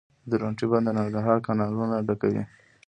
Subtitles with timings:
[0.27, 2.43] د درونټې بند د ننګرهار کانالونه ډکوي